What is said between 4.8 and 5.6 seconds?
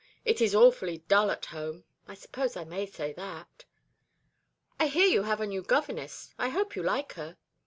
hear you have a